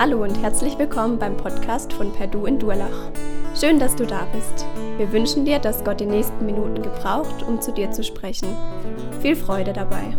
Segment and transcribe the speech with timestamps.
[0.00, 3.10] Hallo und herzlich willkommen beim Podcast von Perdu in Durlach.
[3.58, 4.64] Schön, dass du da bist.
[4.96, 8.46] Wir wünschen dir, dass Gott die nächsten Minuten gebraucht, um zu dir zu sprechen.
[9.20, 10.16] Viel Freude dabei.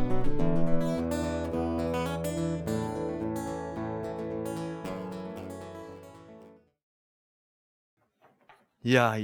[8.82, 9.16] Ja,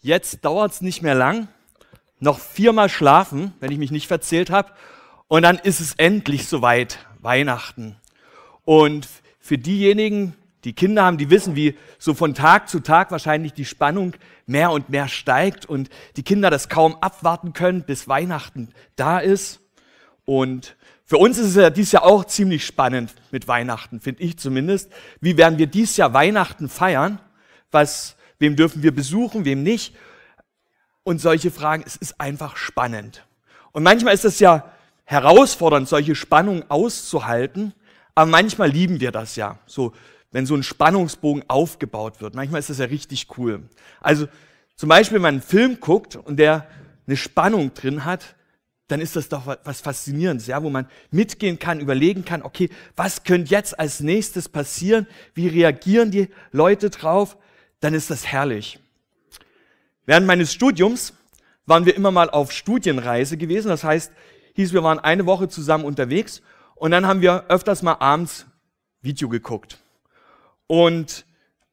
[0.00, 1.48] jetzt dauert es nicht mehr lang.
[2.18, 4.72] Noch viermal schlafen, wenn ich mich nicht verzählt habe.
[5.26, 7.96] Und dann ist es endlich soweit, Weihnachten.
[8.64, 9.06] Und
[9.48, 10.34] für diejenigen,
[10.64, 14.12] die Kinder haben, die wissen, wie so von Tag zu Tag wahrscheinlich die Spannung
[14.44, 19.60] mehr und mehr steigt und die Kinder das kaum abwarten können, bis Weihnachten da ist.
[20.26, 20.76] Und
[21.06, 24.92] für uns ist es ja dieses Jahr auch ziemlich spannend mit Weihnachten, finde ich zumindest.
[25.22, 27.18] Wie werden wir dieses Jahr Weihnachten feiern?
[27.70, 29.96] Was, wem dürfen wir besuchen, wem nicht?
[31.04, 33.24] Und solche Fragen, es ist einfach spannend.
[33.72, 34.70] Und manchmal ist es ja
[35.04, 37.72] herausfordernd, solche Spannungen auszuhalten.
[38.18, 39.92] Aber manchmal lieben wir das ja, so
[40.32, 42.34] wenn so ein Spannungsbogen aufgebaut wird.
[42.34, 43.62] Manchmal ist das ja richtig cool.
[44.00, 44.26] Also
[44.74, 46.66] zum Beispiel, wenn man einen Film guckt und der
[47.06, 48.34] eine Spannung drin hat,
[48.88, 53.22] dann ist das doch was Faszinierendes, ja, wo man mitgehen kann, überlegen kann, okay, was
[53.22, 55.06] könnte jetzt als nächstes passieren?
[55.34, 57.36] Wie reagieren die Leute drauf?
[57.78, 58.80] Dann ist das herrlich.
[60.06, 61.12] Während meines Studiums
[61.66, 63.68] waren wir immer mal auf Studienreise gewesen.
[63.68, 64.10] Das heißt,
[64.56, 66.42] hieß, wir waren eine Woche zusammen unterwegs
[66.78, 68.46] und dann haben wir öfters mal abends
[69.00, 69.78] Video geguckt.
[70.66, 71.24] Und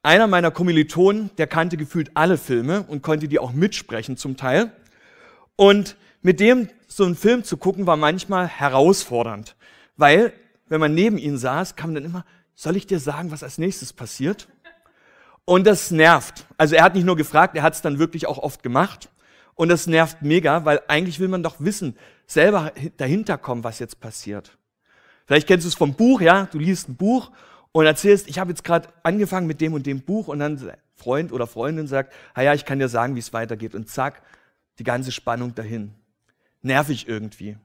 [0.04, 4.72] einer meiner Kommilitonen, der kannte gefühlt alle Filme und konnte die auch mitsprechen zum Teil.
[5.56, 9.56] Und mit dem so einen Film zu gucken war manchmal herausfordernd,
[9.98, 10.34] weil
[10.68, 13.94] wenn man neben ihm saß, kam dann immer, soll ich dir sagen, was als nächstes
[13.94, 14.48] passiert?
[15.44, 16.46] Und das nervt.
[16.58, 19.10] Also er hat nicht nur gefragt, er hat es dann wirklich auch oft gemacht.
[19.54, 21.96] Und das nervt mega, weil eigentlich will man doch wissen,
[22.26, 24.55] selber dahinter kommen, was jetzt passiert.
[25.26, 26.48] Vielleicht kennst du es vom Buch, ja?
[26.52, 27.32] Du liest ein Buch
[27.72, 31.32] und erzählst, ich habe jetzt gerade angefangen mit dem und dem Buch und dann Freund
[31.32, 34.22] oder Freundin sagt, ja, ich kann dir sagen, wie es weitergeht und zack,
[34.80, 35.94] die ganze Spannung dahin.
[36.62, 37.58] Nervig irgendwie.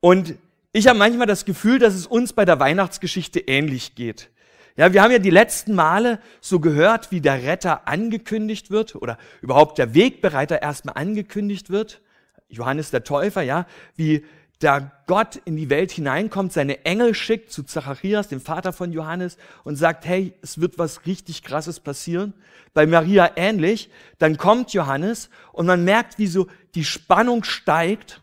[0.00, 0.34] Und
[0.72, 4.30] ich habe manchmal das Gefühl, dass es uns bei der Weihnachtsgeschichte ähnlich geht.
[4.76, 9.18] Ja, wir haben ja die letzten Male so gehört, wie der Retter angekündigt wird oder
[9.40, 12.00] überhaupt der Wegbereiter erstmal angekündigt wird.
[12.48, 13.66] Johannes der Täufer, ja,
[13.96, 14.24] wie
[14.64, 19.36] da Gott in die Welt hineinkommt, seine Engel schickt zu Zacharias, dem Vater von Johannes,
[19.62, 22.32] und sagt, hey, es wird was richtig Krasses passieren.
[22.72, 23.90] Bei Maria ähnlich.
[24.18, 28.22] Dann kommt Johannes und man merkt, wie so die Spannung steigt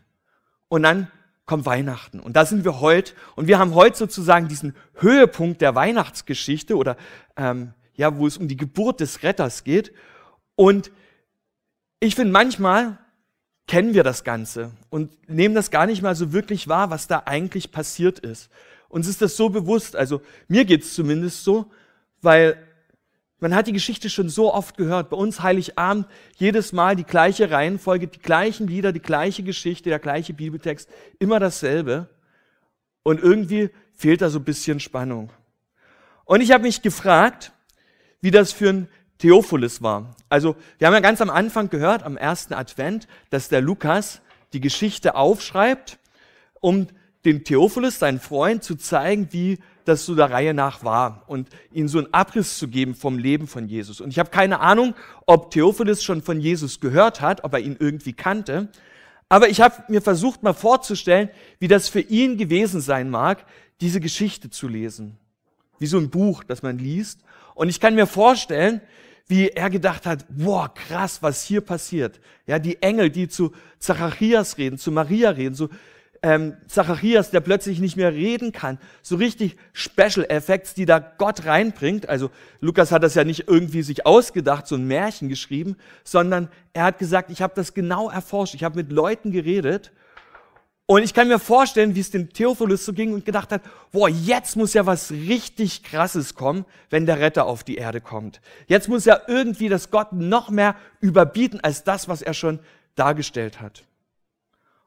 [0.68, 1.10] und dann
[1.46, 2.18] kommt Weihnachten.
[2.18, 3.12] Und da sind wir heute.
[3.36, 6.96] Und wir haben heute sozusagen diesen Höhepunkt der Weihnachtsgeschichte oder
[7.36, 9.92] ähm, ja, wo es um die Geburt des Retters geht.
[10.56, 10.90] Und
[12.00, 12.98] ich finde manchmal
[13.72, 17.22] kennen wir das Ganze und nehmen das gar nicht mal so wirklich wahr, was da
[17.24, 18.50] eigentlich passiert ist.
[18.90, 21.70] Uns ist das so bewusst, also mir geht's zumindest so,
[22.20, 22.62] weil
[23.38, 25.08] man hat die Geschichte schon so oft gehört.
[25.08, 26.06] Bei uns Heiligabend
[26.36, 31.40] jedes Mal die gleiche Reihenfolge, die gleichen Lieder, die gleiche Geschichte, der gleiche Bibeltext, immer
[31.40, 32.10] dasselbe.
[33.02, 35.30] Und irgendwie fehlt da so ein bisschen Spannung.
[36.26, 37.52] Und ich habe mich gefragt,
[38.20, 38.88] wie das für ein
[39.22, 40.16] Theophilus war.
[40.28, 44.20] Also wir haben ja ganz am Anfang gehört, am ersten Advent, dass der Lukas
[44.52, 46.00] die Geschichte aufschreibt,
[46.60, 46.88] um
[47.24, 51.86] den Theophilus, seinen Freund, zu zeigen, wie das so der Reihe nach war und ihnen
[51.86, 54.00] so einen Abriss zu geben vom Leben von Jesus.
[54.00, 54.92] Und ich habe keine Ahnung,
[55.24, 58.70] ob Theophilus schon von Jesus gehört hat, ob er ihn irgendwie kannte.
[59.28, 63.44] Aber ich habe mir versucht, mal vorzustellen, wie das für ihn gewesen sein mag,
[63.80, 65.16] diese Geschichte zu lesen.
[65.78, 67.20] Wie so ein Buch, das man liest.
[67.54, 68.80] Und ich kann mir vorstellen,
[69.26, 72.20] wie er gedacht hat, boah, krass, was hier passiert.
[72.46, 75.68] Ja, die Engel, die zu Zacharias reden, zu Maria reden, so
[76.22, 81.46] ähm, Zacharias, der plötzlich nicht mehr reden kann, so richtig Special Effects, die da Gott
[81.46, 82.08] reinbringt.
[82.08, 86.84] Also Lukas hat das ja nicht irgendwie sich ausgedacht, so ein Märchen geschrieben, sondern er
[86.84, 89.90] hat gesagt, ich habe das genau erforscht, ich habe mit Leuten geredet
[90.92, 93.62] und ich kann mir vorstellen, wie es dem Theophilus so ging und gedacht hat,
[93.92, 98.42] boah, jetzt muss ja was richtig Krasses kommen, wenn der Retter auf die Erde kommt.
[98.66, 102.58] Jetzt muss ja irgendwie das Gott noch mehr überbieten als das, was er schon
[102.94, 103.84] dargestellt hat.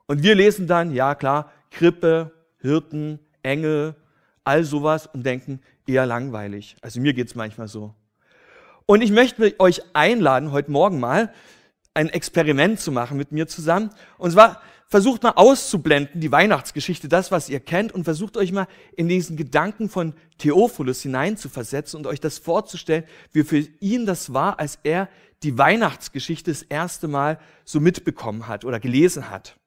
[0.06, 3.96] Und wir lesen dann, ja klar, Krippe, Hirten, Engel,
[4.44, 6.76] all sowas und denken, eher langweilig.
[6.82, 7.96] Also mir geht's manchmal so.
[8.86, 11.34] Und ich möchte euch einladen, heute Morgen mal
[11.96, 13.90] ein Experiment zu machen mit mir zusammen.
[14.20, 18.68] Und zwar versucht mal auszublenden, die Weihnachtsgeschichte, das, was ihr kennt, und versucht euch mal
[18.96, 24.60] in diesen Gedanken von Theophilus hineinzuversetzen und euch das vorzustellen, wie für ihn das war,
[24.60, 25.10] als er
[25.44, 29.58] die Weihnachtsgeschichte das erste Mal so mitbekommen hat oder gelesen hat.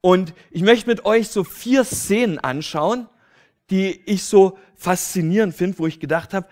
[0.00, 3.08] Und ich möchte mit euch so vier Szenen anschauen,
[3.70, 6.48] die ich so faszinierend finde, wo ich gedacht habe,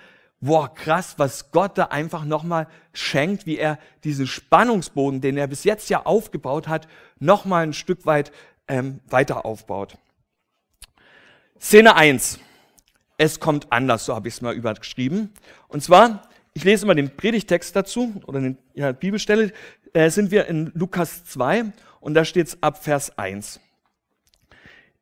[0.46, 5.64] boah, krass, was Gott da einfach nochmal schenkt, wie er diesen Spannungsbogen, den er bis
[5.64, 6.88] jetzt ja aufgebaut hat,
[7.18, 8.32] nochmal ein Stück weit
[8.68, 9.98] ähm, weiter aufbaut.
[11.60, 12.38] Szene 1.
[13.18, 15.32] Es kommt anders, so habe ich es mal überschrieben.
[15.68, 19.52] Und zwar, ich lese immer den Predigtext dazu oder den ja, Bibelstelle,
[19.92, 23.60] äh, sind wir in Lukas 2 und da steht es ab Vers 1.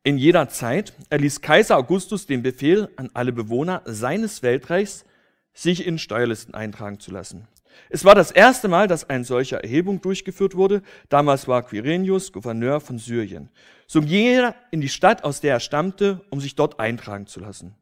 [0.05, 5.05] In jeder Zeit erließ Kaiser Augustus den Befehl an alle Bewohner seines Weltreichs,
[5.54, 7.48] sich in Steuerlisten eintragen zu lassen.
[7.88, 10.82] Es war das erste Mal, dass eine solche Erhebung durchgeführt wurde.
[11.08, 13.48] Damals war Quirinius Gouverneur von Syrien.
[13.86, 17.40] So ging jeder in die Stadt, aus der er stammte, um sich dort eintragen zu
[17.40, 17.74] lassen.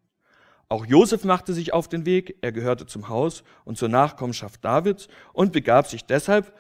[0.68, 2.38] Auch Josef machte sich auf den Weg.
[2.40, 6.54] Er gehörte zum Haus und zur Nachkommenschaft Davids und begab sich deshalb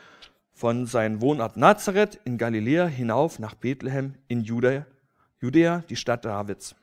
[0.52, 4.86] von seinem Wohnort Nazareth in Galiläa hinauf nach Bethlehem in Judäa,
[5.40, 6.76] Judäa, die Stadt Davids,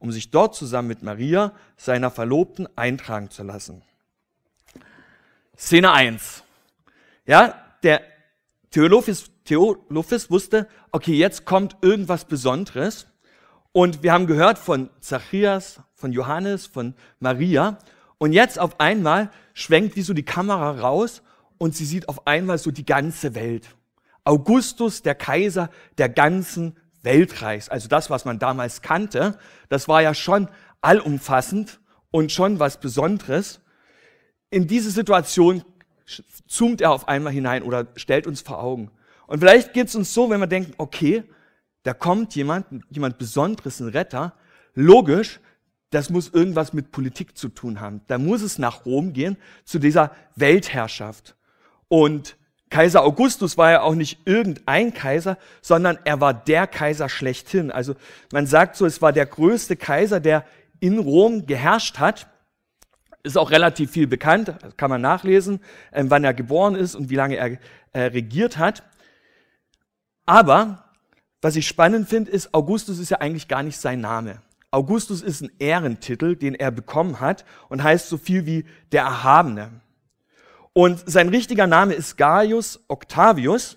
[0.00, 3.82] um sich dort zusammen mit Maria, seiner Verlobten, eintragen zu lassen.
[5.56, 6.42] Szene 1.
[7.26, 7.54] Ja,
[7.84, 8.02] der
[8.70, 13.06] Theolophis, Theolophis wusste, okay, jetzt kommt irgendwas Besonderes.
[13.72, 17.78] Und wir haben gehört von Zacharias, von Johannes, von Maria.
[18.18, 21.22] Und jetzt auf einmal schwenkt wie so die Kamera raus
[21.58, 23.68] und sie sieht auf einmal so die ganze Welt.
[24.24, 27.68] Augustus, der Kaiser der ganzen Weltreichs.
[27.68, 29.38] Also das, was man damals kannte,
[29.68, 30.48] das war ja schon
[30.80, 31.80] allumfassend
[32.10, 33.60] und schon was Besonderes
[34.50, 35.64] in diese Situation
[36.46, 38.90] zoomt er auf einmal hinein oder stellt uns vor Augen.
[39.26, 41.22] Und vielleicht geht es uns so, wenn wir denken, okay,
[41.84, 44.34] da kommt jemand, jemand Besonderes, ein Retter.
[44.74, 45.40] Logisch,
[45.90, 48.00] das muss irgendwas mit Politik zu tun haben.
[48.08, 51.36] Da muss es nach Rom gehen, zu dieser Weltherrschaft.
[51.88, 52.36] Und
[52.70, 57.72] Kaiser Augustus war ja auch nicht irgendein Kaiser, sondern er war der Kaiser schlechthin.
[57.72, 57.96] Also
[58.32, 60.44] man sagt so, es war der größte Kaiser, der
[60.78, 62.28] in Rom geherrscht hat.
[63.24, 65.60] Ist auch relativ viel bekannt, kann man nachlesen,
[65.92, 67.58] ähm, wann er geboren ist und wie lange er
[67.92, 68.84] äh, regiert hat.
[70.24, 70.84] Aber
[71.42, 74.40] was ich spannend finde, ist, Augustus ist ja eigentlich gar nicht sein Name.
[74.70, 79.70] Augustus ist ein Ehrentitel, den er bekommen hat und heißt so viel wie der Erhabene.
[80.72, 83.76] Und sein richtiger Name ist Gaius Octavius.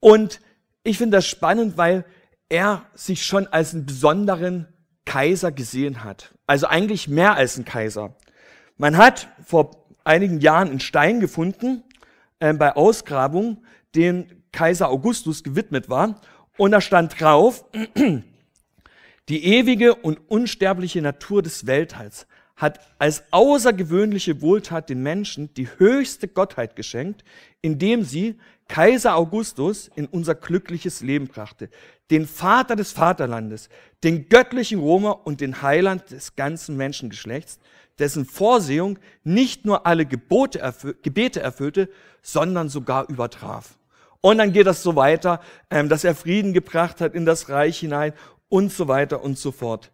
[0.00, 0.40] Und
[0.82, 2.04] ich finde das spannend, weil
[2.48, 4.68] er sich schon als einen besonderen
[5.04, 6.34] Kaiser gesehen hat.
[6.46, 8.16] Also eigentlich mehr als ein Kaiser.
[8.76, 11.82] Man hat vor einigen Jahren einen Stein gefunden
[12.40, 13.64] äh, bei Ausgrabung,
[13.94, 16.20] den Kaiser Augustus gewidmet war.
[16.56, 17.64] Und da stand drauf,
[19.28, 22.26] die ewige und unsterbliche Natur des Welthalls
[22.58, 27.24] hat als außergewöhnliche Wohltat den Menschen die höchste Gottheit geschenkt,
[27.62, 31.70] indem sie Kaiser Augustus in unser glückliches Leben brachte,
[32.10, 33.70] den Vater des Vaterlandes,
[34.04, 37.60] den göttlichen Römer und den Heiland des ganzen Menschengeschlechts,
[37.98, 41.88] dessen Vorsehung nicht nur alle Gebote erfü Gebete erfüllte,
[42.22, 43.78] sondern sogar übertraf.
[44.20, 45.40] Und dann geht das so weiter,
[45.70, 48.12] ähm, dass er Frieden gebracht hat in das Reich hinein
[48.48, 49.92] und so weiter und so fort.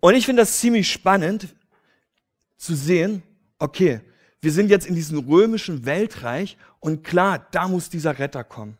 [0.00, 1.54] Und ich finde das ziemlich spannend
[2.62, 3.24] zu sehen,
[3.58, 4.00] okay,
[4.40, 8.78] wir sind jetzt in diesem römischen Weltreich und klar, da muss dieser Retter kommen.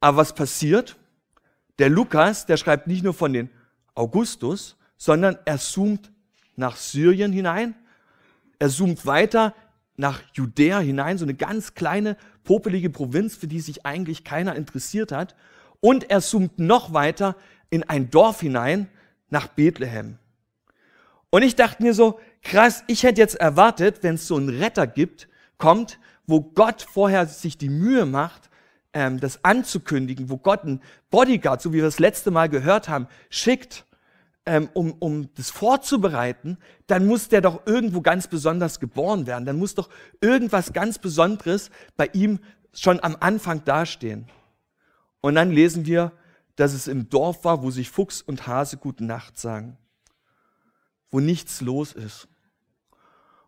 [0.00, 0.96] Aber was passiert?
[1.78, 3.50] Der Lukas, der schreibt nicht nur von den
[3.94, 6.10] Augustus, sondern er zoomt
[6.56, 7.74] nach Syrien hinein.
[8.58, 9.54] Er zoomt weiter
[9.96, 15.12] nach Judäa hinein, so eine ganz kleine, popelige Provinz, für die sich eigentlich keiner interessiert
[15.12, 15.36] hat.
[15.80, 17.36] Und er zoomt noch weiter
[17.68, 18.88] in ein Dorf hinein,
[19.28, 20.18] nach Bethlehem.
[21.28, 24.86] Und ich dachte mir so, krass, ich hätte jetzt erwartet, wenn es so einen Retter
[24.86, 28.50] gibt, kommt, wo Gott vorher sich die Mühe macht,
[28.92, 33.08] ähm, das anzukündigen, wo Gott einen Bodyguard, so wie wir das letzte Mal gehört haben,
[33.28, 33.84] schickt
[34.46, 39.46] ähm, um, um das vorzubereiten, dann muss der doch irgendwo ganz besonders geboren werden.
[39.46, 39.88] Dann muss doch
[40.20, 42.40] irgendwas ganz Besonderes bei ihm
[42.72, 44.26] schon am Anfang dastehen.
[45.20, 46.12] Und dann lesen wir,
[46.56, 49.78] dass es im Dorf war, wo sich Fuchs und Hase gute Nacht sagen,
[51.10, 52.28] wo nichts los ist.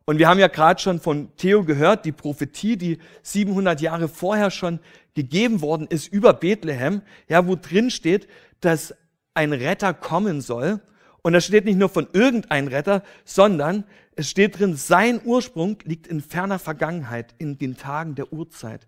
[0.07, 4.53] Und wir haben ja gerade schon von Theo gehört, die Prophetie, die 700 Jahre vorher
[4.53, 4.79] schon
[5.15, 8.29] gegeben worden ist über Bethlehem, ja, wo drin steht,
[8.61, 8.95] dass
[9.35, 10.81] ein Retter kommen soll.
[11.23, 13.83] Und da steht nicht nur von irgendein Retter, sondern
[14.15, 18.87] es steht drin, sein Ursprung liegt in ferner Vergangenheit, in den Tagen der Urzeit.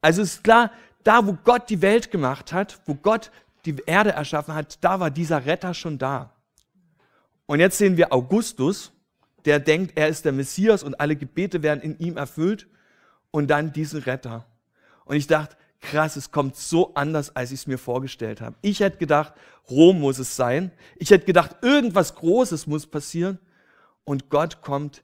[0.00, 0.70] Also ist klar,
[1.02, 3.32] da wo Gott die Welt gemacht hat, wo Gott
[3.64, 6.32] die Erde erschaffen hat, da war dieser Retter schon da.
[7.46, 8.92] Und jetzt sehen wir Augustus,
[9.44, 12.68] der denkt, er ist der Messias und alle Gebete werden in ihm erfüllt
[13.30, 14.46] und dann diesen Retter.
[15.04, 18.56] Und ich dachte, krass, es kommt so anders, als ich es mir vorgestellt habe.
[18.62, 19.34] Ich hätte gedacht,
[19.68, 20.70] Rom muss es sein.
[20.96, 23.38] Ich hätte gedacht, irgendwas Großes muss passieren.
[24.04, 25.02] Und Gott kommt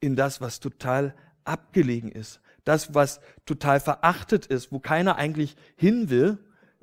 [0.00, 2.40] in das, was total abgelegen ist.
[2.64, 6.38] Das, was total verachtet ist, wo keiner eigentlich hin will.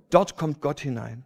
[0.10, 1.26] Dort kommt Gott hinein.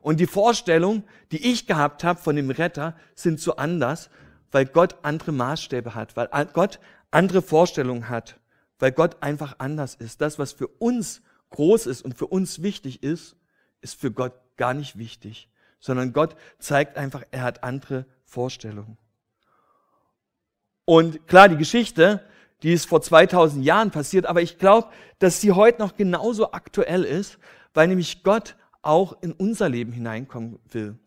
[0.00, 4.10] Und die Vorstellung, die ich gehabt habe von dem Retter, sind so anders,
[4.50, 8.38] weil Gott andere Maßstäbe hat, weil Gott andere Vorstellungen hat,
[8.78, 10.20] weil Gott einfach anders ist.
[10.20, 13.36] Das, was für uns groß ist und für uns wichtig ist,
[13.80, 15.48] ist für Gott gar nicht wichtig,
[15.80, 18.98] sondern Gott zeigt einfach, er hat andere Vorstellungen.
[20.84, 22.24] Und klar, die Geschichte,
[22.62, 24.88] die ist vor 2000 Jahren passiert, aber ich glaube,
[25.18, 27.38] dass sie heute noch genauso aktuell ist,
[27.74, 30.98] weil nämlich Gott auch in unser Leben hineinkommen will.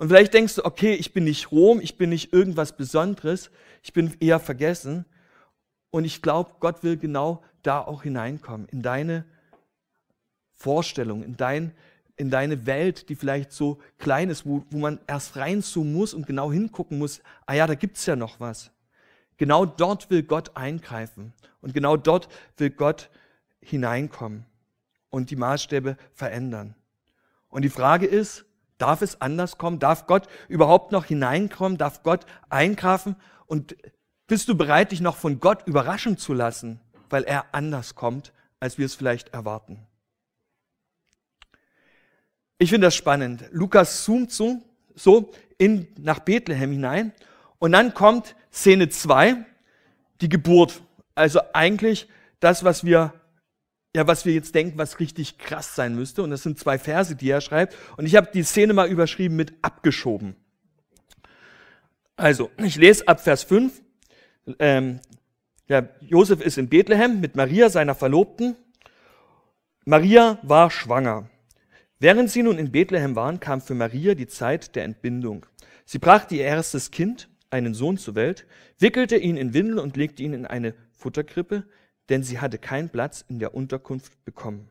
[0.00, 3.50] Und vielleicht denkst du, okay, ich bin nicht Rom, ich bin nicht irgendwas Besonderes,
[3.82, 5.04] ich bin eher vergessen.
[5.90, 9.26] Und ich glaube, Gott will genau da auch hineinkommen, in deine
[10.54, 11.72] Vorstellung, in, dein,
[12.16, 16.26] in deine Welt, die vielleicht so klein ist, wo, wo man erst reinzoomen muss und
[16.26, 18.70] genau hingucken muss, ah ja, da gibt's ja noch was.
[19.36, 23.10] Genau dort will Gott eingreifen und genau dort will Gott
[23.60, 24.46] hineinkommen
[25.10, 26.74] und die Maßstäbe verändern.
[27.50, 28.46] Und die Frage ist,
[28.80, 29.78] darf es anders kommen?
[29.78, 31.78] Darf Gott überhaupt noch hineinkommen?
[31.78, 33.16] Darf Gott eingreifen?
[33.46, 33.76] Und
[34.26, 38.78] bist du bereit, dich noch von Gott überraschen zu lassen, weil er anders kommt, als
[38.78, 39.86] wir es vielleicht erwarten?
[42.58, 43.44] Ich finde das spannend.
[43.52, 44.62] Lukas zoomt so,
[44.94, 47.12] so in, nach Bethlehem hinein
[47.58, 49.44] und dann kommt Szene 2,
[50.20, 50.82] die Geburt.
[51.14, 52.08] Also eigentlich
[52.38, 53.19] das, was wir
[53.94, 56.22] ja, was wir jetzt denken, was richtig krass sein müsste.
[56.22, 57.76] Und das sind zwei Verse, die er schreibt.
[57.96, 60.36] Und ich habe die Szene mal überschrieben mit abgeschoben.
[62.16, 63.82] Also, ich lese ab Vers 5.
[64.58, 65.00] Ähm,
[65.68, 68.56] ja, Josef ist in Bethlehem mit Maria, seiner Verlobten.
[69.84, 71.30] Maria war schwanger.
[71.98, 75.46] Während sie nun in Bethlehem waren, kam für Maria die Zeit der Entbindung.
[75.84, 78.46] Sie brachte ihr erstes Kind, einen Sohn zur Welt,
[78.78, 81.64] wickelte ihn in Windel und legte ihn in eine Futterkrippe,
[82.10, 84.68] denn sie hatte keinen Platz in der Unterkunft bekommen.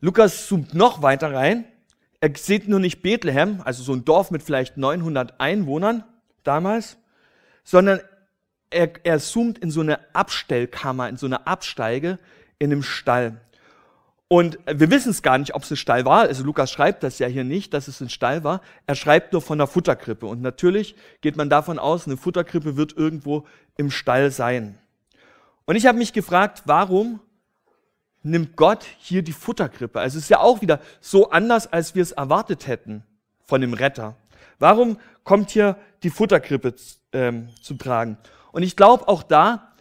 [0.00, 1.64] Lukas zoomt noch weiter rein.
[2.20, 6.04] Er sieht nur nicht Bethlehem, also so ein Dorf mit vielleicht 900 Einwohnern
[6.42, 6.96] damals,
[7.64, 8.00] sondern
[8.70, 12.18] er, er zoomt in so eine Abstellkammer, in so eine Absteige
[12.58, 13.40] in einem Stall.
[14.28, 16.22] Und wir wissen es gar nicht, ob es ein Stall war.
[16.22, 18.60] Also Lukas schreibt das ja hier nicht, dass es ein Stall war.
[18.86, 20.26] Er schreibt nur von einer Futterkrippe.
[20.26, 24.78] Und natürlich geht man davon aus, eine Futterkrippe wird irgendwo im Stall sein.
[25.64, 27.20] Und ich habe mich gefragt, warum
[28.22, 30.00] nimmt Gott hier die Futterkrippe?
[30.00, 33.04] Also es ist ja auch wieder so anders, als wir es erwartet hätten
[33.44, 34.16] von dem Retter.
[34.58, 36.74] Warum kommt hier die Futterkrippe
[37.12, 38.18] ähm, zu tragen?
[38.50, 39.72] Und ich glaube, auch da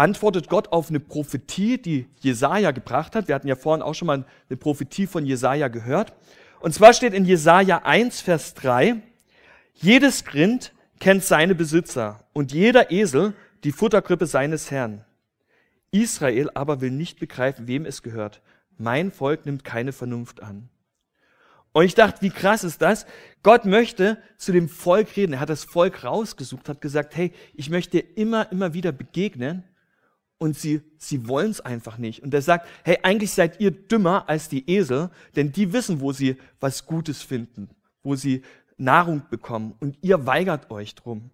[0.00, 3.28] antwortet Gott auf eine Prophetie, die Jesaja gebracht hat.
[3.28, 6.14] Wir hatten ja vorhin auch schon mal eine Prophetie von Jesaja gehört.
[6.60, 8.96] Und zwar steht in Jesaja 1, Vers 3,
[9.74, 15.04] jedes Grind kennt seine Besitzer und jeder Esel die Futterkrippe seines Herrn.
[15.90, 18.40] Israel aber will nicht begreifen, wem es gehört.
[18.78, 20.70] Mein Volk nimmt keine Vernunft an.
[21.72, 23.04] Und ich dachte, wie krass ist das?
[23.42, 25.34] Gott möchte zu dem Volk reden.
[25.34, 29.64] Er hat das Volk rausgesucht, hat gesagt, hey, ich möchte dir immer, immer wieder begegnen
[30.40, 32.22] und sie, sie wollen es einfach nicht.
[32.22, 36.12] Und er sagt, hey, eigentlich seid ihr dümmer als die Esel, denn die wissen, wo
[36.12, 37.68] sie was Gutes finden,
[38.02, 38.42] wo sie
[38.78, 41.30] Nahrung bekommen und ihr weigert euch drum.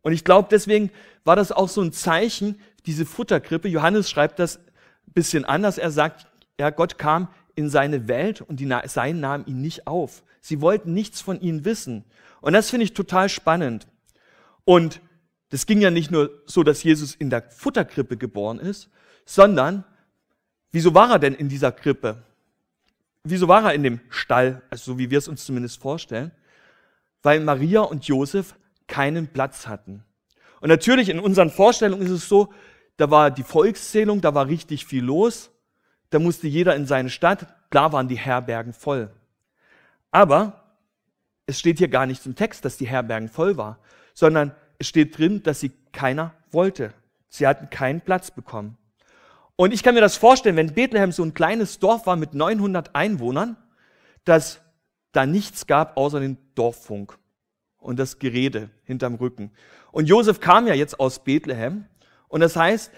[0.00, 0.90] Und ich glaube, deswegen
[1.24, 3.68] war das auch so ein Zeichen, diese Futterkrippe.
[3.68, 5.76] Johannes schreibt das ein bisschen anders.
[5.76, 6.26] Er sagt,
[6.58, 10.22] ja, Gott kam in seine Welt und die Sein nahmen ihn nicht auf.
[10.40, 12.04] Sie wollten nichts von ihnen wissen.
[12.40, 13.86] Und das finde ich total spannend.
[14.64, 15.02] Und
[15.54, 18.90] das ging ja nicht nur so, dass Jesus in der Futterkrippe geboren ist,
[19.24, 19.84] sondern
[20.72, 22.24] wieso war er denn in dieser Krippe?
[23.22, 26.32] Wieso war er in dem Stall, also so wie wir es uns zumindest vorstellen?
[27.22, 28.56] Weil Maria und Josef
[28.88, 30.02] keinen Platz hatten.
[30.60, 32.52] Und natürlich in unseren Vorstellungen ist es so,
[32.96, 35.52] da war die Volkszählung, da war richtig viel los,
[36.10, 39.08] da musste jeder in seine Stadt, klar waren die Herbergen voll.
[40.10, 40.64] Aber
[41.46, 43.78] es steht hier gar nicht im Text, dass die Herbergen voll war,
[44.14, 46.92] sondern steht drin, dass sie keiner wollte.
[47.28, 48.76] Sie hatten keinen Platz bekommen.
[49.56, 52.94] Und ich kann mir das vorstellen, wenn Bethlehem so ein kleines Dorf war mit 900
[52.94, 53.56] Einwohnern,
[54.24, 54.60] dass
[55.12, 57.16] da nichts gab außer den Dorffunk
[57.78, 59.52] und das Gerede hinterm Rücken.
[59.92, 61.84] Und Josef kam ja jetzt aus Bethlehem
[62.28, 62.90] und das heißt,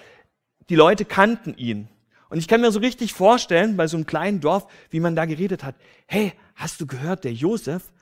[0.70, 1.88] die Leute kannten ihn.
[2.28, 5.26] Und ich kann mir so richtig vorstellen, bei so einem kleinen Dorf, wie man da
[5.26, 5.76] geredet hat.
[6.06, 7.92] Hey, hast du gehört, der Josef,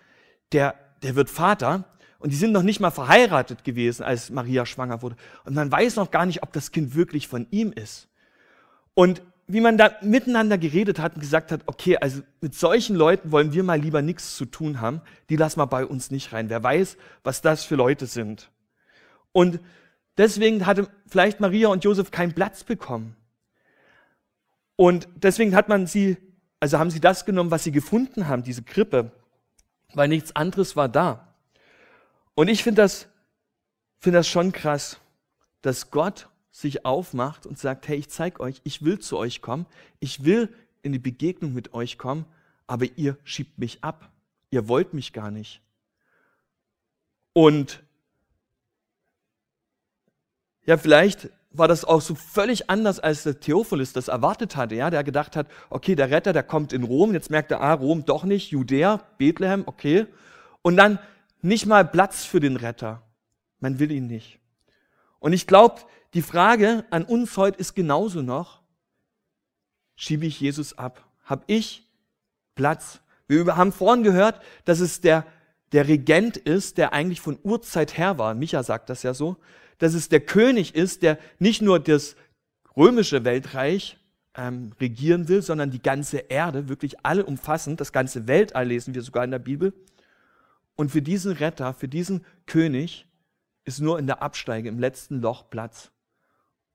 [0.52, 1.84] der, der wird Vater
[2.24, 5.14] Und die sind noch nicht mal verheiratet gewesen, als Maria schwanger wurde.
[5.44, 8.08] Und man weiß noch gar nicht, ob das Kind wirklich von ihm ist.
[8.94, 13.30] Und wie man da miteinander geredet hat und gesagt hat, okay, also mit solchen Leuten
[13.30, 16.48] wollen wir mal lieber nichts zu tun haben, die lassen wir bei uns nicht rein.
[16.48, 18.50] Wer weiß, was das für Leute sind.
[19.32, 19.60] Und
[20.16, 23.16] deswegen hatte vielleicht Maria und Josef keinen Platz bekommen.
[24.76, 26.16] Und deswegen hat man sie,
[26.58, 29.12] also haben sie das genommen, was sie gefunden haben, diese Krippe,
[29.92, 31.33] weil nichts anderes war da.
[32.34, 33.08] Und ich finde das,
[33.98, 34.98] finde das schon krass,
[35.62, 39.66] dass Gott sich aufmacht und sagt, hey, ich zeige euch, ich will zu euch kommen,
[39.98, 42.26] ich will in die Begegnung mit euch kommen,
[42.66, 44.10] aber ihr schiebt mich ab.
[44.50, 45.60] Ihr wollt mich gar nicht.
[47.32, 47.82] Und
[50.64, 54.74] ja, vielleicht war das auch so völlig anders, als der Theophilus das erwartet hatte.
[54.74, 57.12] Ja, der gedacht hat, okay, der Retter, der kommt in Rom.
[57.12, 60.06] Jetzt merkt er, ah, Rom doch nicht, Judäa, Bethlehem, okay.
[60.62, 60.98] Und dann
[61.44, 63.02] nicht mal Platz für den Retter.
[63.60, 64.38] Man will ihn nicht.
[65.20, 65.82] Und ich glaube,
[66.14, 68.62] die Frage an uns heute ist genauso noch,
[69.94, 71.04] schiebe ich Jesus ab?
[71.24, 71.86] Hab ich
[72.54, 73.00] Platz?
[73.26, 75.26] Wir haben vorhin gehört, dass es der,
[75.72, 78.34] der Regent ist, der eigentlich von Urzeit her war.
[78.34, 79.36] Micha sagt das ja so.
[79.78, 82.16] Dass es der König ist, der nicht nur das
[82.76, 83.98] römische Weltreich
[84.36, 89.02] ähm, regieren will, sondern die ganze Erde, wirklich alle umfassend, das ganze Weltall lesen wir
[89.02, 89.72] sogar in der Bibel.
[90.76, 93.06] Und für diesen Retter, für diesen König
[93.64, 95.90] ist nur in der Absteige, im letzten Loch Platz.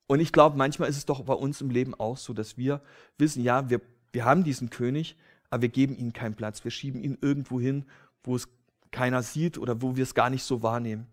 [0.08, 2.82] Und ich glaube, manchmal ist es doch bei uns im Leben auch so, dass wir
[3.18, 5.15] wissen, ja, wir, wir haben diesen König,
[5.50, 6.63] aber wir geben ihm keinen Platz.
[6.63, 7.86] Wir schieben ihn irgendwo hin,
[8.24, 8.48] wo es
[8.91, 11.08] keiner sieht oder wo wir es gar nicht so wahrnehmen.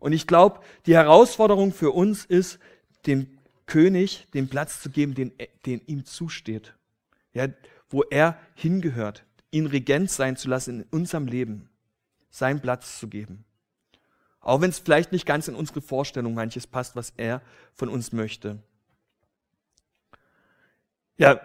[0.00, 2.58] Und ich glaube, die Herausforderung für uns ist,
[3.06, 5.32] dem König den Platz zu geben, den,
[5.64, 6.74] den ihm zusteht.
[7.32, 7.46] Ja,
[7.88, 11.69] wo er hingehört, ihn Regent sein zu lassen in unserem Leben,
[12.30, 13.44] seinen Platz zu geben.
[14.40, 17.42] Auch wenn es vielleicht nicht ganz in unsere Vorstellung manches passt, was er
[17.74, 18.58] von uns möchte.
[21.18, 21.40] Ja,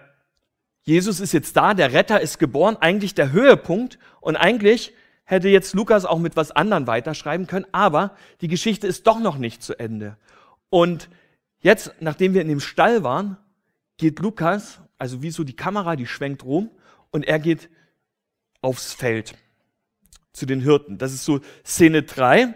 [0.83, 4.93] Jesus ist jetzt da, der Retter ist geboren, eigentlich der Höhepunkt und eigentlich
[5.25, 9.37] hätte jetzt Lukas auch mit was anderem weiterschreiben können, aber die Geschichte ist doch noch
[9.37, 10.17] nicht zu Ende.
[10.69, 11.09] Und
[11.59, 13.37] jetzt, nachdem wir in dem Stall waren,
[13.97, 16.69] geht Lukas, also wie so die Kamera, die schwenkt rum
[17.11, 17.69] und er geht
[18.61, 19.35] aufs Feld
[20.35, 20.97] zu den Hirten.
[20.97, 22.53] Das ist so Szene 3.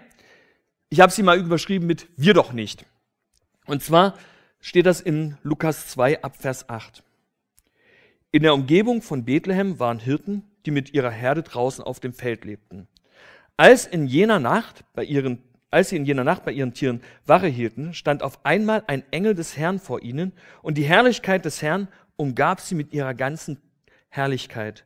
[0.89, 2.85] Ich habe sie mal überschrieben mit wir doch nicht.
[3.65, 4.17] Und zwar
[4.59, 7.03] steht das in Lukas 2 ab Vers 8.
[8.31, 12.45] In der Umgebung von Bethlehem waren Hirten, die mit ihrer Herde draußen auf dem Feld
[12.45, 12.87] lebten.
[13.57, 17.47] Als in jener Nacht bei ihren als sie in jener Nacht bei ihren Tieren Wache
[17.47, 21.87] hielten, stand auf einmal ein Engel des Herrn vor ihnen, und die Herrlichkeit des Herrn
[22.15, 23.61] umgab sie mit ihrer ganzen
[24.09, 24.85] Herrlichkeit,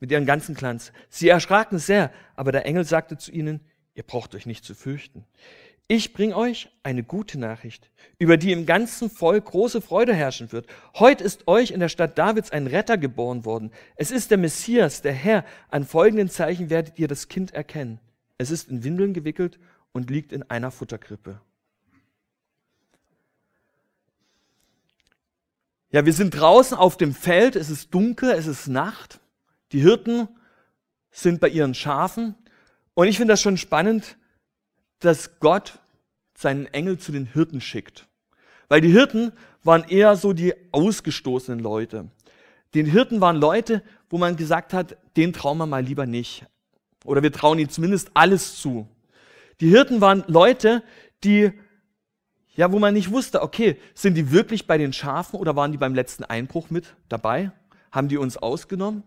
[0.00, 0.92] mit ihrem ganzen Glanz.
[1.08, 3.60] Sie erschraken sehr, aber der Engel sagte zu ihnen,
[3.94, 5.26] Ihr braucht euch nicht zu fürchten.
[5.86, 10.68] Ich bringe euch eine gute Nachricht, über die im ganzen Volk große Freude herrschen wird.
[10.94, 13.72] Heute ist euch in der Stadt Davids ein Retter geboren worden.
[13.96, 15.44] Es ist der Messias, der Herr.
[15.68, 17.98] An folgenden Zeichen werdet ihr das Kind erkennen.
[18.38, 19.58] Es ist in Windeln gewickelt
[19.90, 21.40] und liegt in einer Futterkrippe.
[25.90, 29.20] Ja, wir sind draußen auf dem Feld, es ist dunkel, es ist Nacht.
[29.72, 30.28] Die Hirten
[31.10, 32.34] sind bei ihren Schafen
[32.94, 34.16] und ich finde das schon spannend,
[34.98, 35.78] dass Gott
[36.36, 38.06] seinen Engel zu den Hirten schickt.
[38.68, 42.10] Weil die Hirten waren eher so die ausgestoßenen Leute.
[42.74, 46.46] Den Hirten waren Leute, wo man gesagt hat, den trauen wir mal lieber nicht.
[47.04, 48.88] Oder wir trauen ihnen zumindest alles zu.
[49.60, 50.82] Die Hirten waren Leute,
[51.24, 51.52] die,
[52.54, 55.78] ja, wo man nicht wusste, okay, sind die wirklich bei den Schafen oder waren die
[55.78, 57.52] beim letzten Einbruch mit dabei?
[57.90, 59.02] Haben die uns ausgenommen?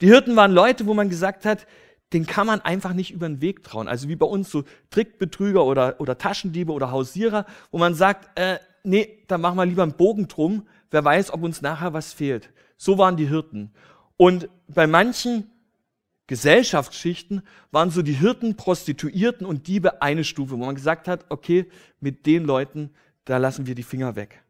[0.00, 1.66] Die Hirten waren Leute, wo man gesagt hat,
[2.12, 3.86] den kann man einfach nicht über den Weg trauen.
[3.86, 8.58] Also wie bei uns so Trickbetrüger oder, oder Taschendiebe oder Hausierer, wo man sagt, äh,
[8.82, 12.50] nee, da machen wir lieber einen Bogen drum, wer weiß, ob uns nachher was fehlt.
[12.76, 13.72] So waren die Hirten.
[14.16, 15.50] Und bei manchen
[16.26, 21.70] Gesellschaftsschichten waren so die Hirten, Prostituierten und Diebe eine Stufe, wo man gesagt hat, okay,
[22.00, 22.90] mit den Leuten,
[23.24, 24.42] da lassen wir die Finger weg.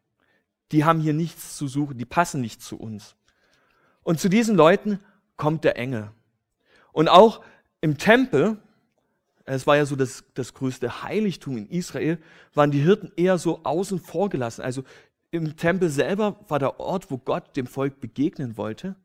[0.72, 3.16] Die haben hier nichts zu suchen, die passen nicht zu uns.
[4.02, 5.00] Und zu diesen Leuten
[5.40, 6.10] kommt der Engel.
[6.92, 7.40] Und auch
[7.80, 8.58] im Tempel,
[9.46, 12.18] es war ja so das, das größte Heiligtum in Israel,
[12.52, 14.60] waren die Hirten eher so außen vor gelassen.
[14.60, 14.84] Also
[15.30, 18.96] im Tempel selber war der Ort, wo Gott dem Volk begegnen wollte.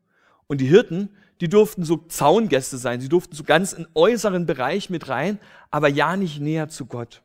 [0.46, 1.08] Und die Hirten,
[1.40, 3.00] die durften so Zaungäste sein.
[3.00, 5.38] Sie durften so ganz in äußeren Bereich mit rein,
[5.70, 7.22] aber ja nicht näher zu Gott.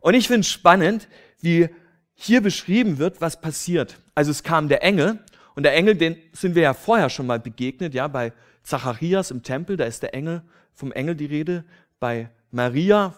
[0.00, 1.08] Und ich finde es spannend,
[1.40, 1.70] wie
[2.12, 3.98] hier beschrieben wird, was passiert.
[4.14, 5.20] Also es kam der Engel
[5.56, 9.42] und der Engel, den sind wir ja vorher schon mal begegnet, ja, bei Zacharias im
[9.42, 10.42] Tempel, da ist der Engel
[10.74, 11.64] vom Engel die Rede,
[11.98, 13.14] bei Maria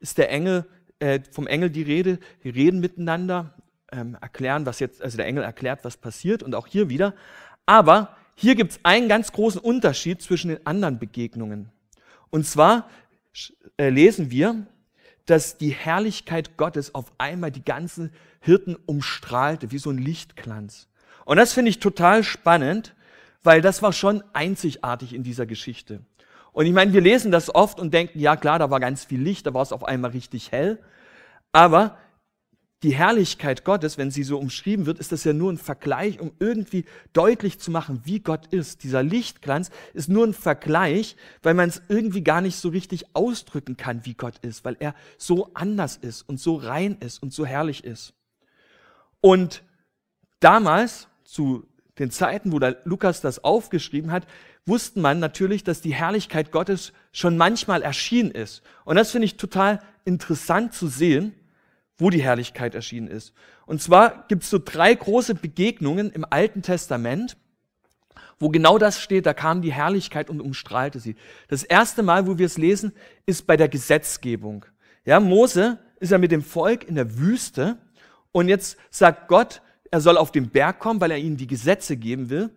[0.00, 0.64] ist der Engel,
[0.98, 3.54] äh, vom Engel die Rede, die reden miteinander,
[3.92, 7.14] ähm, erklären, was jetzt, also der Engel erklärt, was passiert und auch hier wieder.
[7.66, 11.70] Aber hier gibt es einen ganz großen Unterschied zwischen den anderen Begegnungen.
[12.30, 12.88] Und zwar
[13.76, 14.66] äh, lesen wir,
[15.26, 20.88] dass die Herrlichkeit Gottes auf einmal die ganzen Hirten umstrahlte, wie so ein Lichtglanz.
[21.24, 22.94] Und das finde ich total spannend,
[23.42, 26.00] weil das war schon einzigartig in dieser Geschichte.
[26.52, 29.20] Und ich meine, wir lesen das oft und denken, ja klar, da war ganz viel
[29.20, 30.78] Licht, da war es auf einmal richtig hell.
[31.50, 31.96] Aber
[32.82, 36.32] die Herrlichkeit Gottes, wenn sie so umschrieben wird, ist das ja nur ein Vergleich, um
[36.40, 38.82] irgendwie deutlich zu machen, wie Gott ist.
[38.82, 43.76] Dieser Lichtglanz ist nur ein Vergleich, weil man es irgendwie gar nicht so richtig ausdrücken
[43.76, 47.46] kann, wie Gott ist, weil er so anders ist und so rein ist und so
[47.46, 48.14] herrlich ist.
[49.20, 49.62] Und
[50.40, 51.66] damals, zu
[51.98, 54.26] den Zeiten, wo der Lukas das aufgeschrieben hat,
[54.66, 58.62] wusste man natürlich, dass die Herrlichkeit Gottes schon manchmal erschienen ist.
[58.84, 61.34] Und das finde ich total interessant zu sehen,
[61.98, 63.32] wo die Herrlichkeit erschienen ist.
[63.66, 67.36] Und zwar gibt es so drei große Begegnungen im Alten Testament,
[68.38, 71.16] wo genau das steht, da kam die Herrlichkeit und umstrahlte sie.
[71.48, 72.92] Das erste Mal, wo wir es lesen,
[73.24, 74.66] ist bei der Gesetzgebung.
[75.04, 77.78] Ja, Mose ist ja mit dem Volk in der Wüste
[78.32, 81.96] und jetzt sagt Gott, er soll auf den Berg kommen, weil er ihnen die Gesetze
[81.96, 82.50] geben will.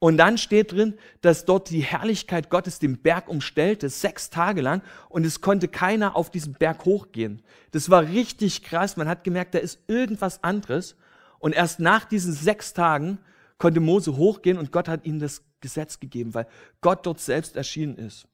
[0.00, 4.82] Und dann steht drin, dass dort die Herrlichkeit Gottes den Berg umstellte, sechs Tage lang,
[5.08, 7.42] und es konnte keiner auf diesen Berg hochgehen.
[7.70, 8.96] Das war richtig krass.
[8.96, 10.96] Man hat gemerkt, da ist irgendwas anderes.
[11.38, 13.18] Und erst nach diesen sechs Tagen
[13.58, 16.48] konnte Mose hochgehen und Gott hat ihnen das Gesetz gegeben, weil
[16.80, 18.26] Gott dort selbst erschienen ist.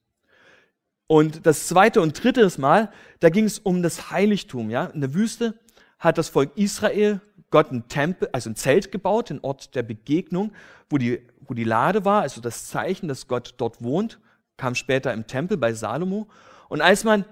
[1.05, 4.71] Und das zweite und dritte Mal, da ging es um das Heiligtum.
[4.71, 4.85] Ja?
[4.85, 5.59] In der Wüste
[5.99, 10.51] hat das Volk Israel Gott ein Tempel, also ein Zelt gebaut, den Ort der Begegnung,
[10.89, 14.19] wo die, wo die Lade war, also das Zeichen, dass Gott dort wohnt,
[14.57, 16.27] kam später im Tempel bei Salomo.
[16.67, 17.25] Und als man